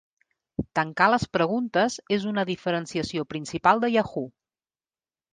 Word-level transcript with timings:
Tancar 0.77 1.09
les 1.13 1.25
preguntes 1.35 1.97
és 2.17 2.25
una 2.31 2.45
diferenciació 2.49 3.25
principal 3.35 3.83
de 3.85 3.91
Yahoo! 3.97 4.25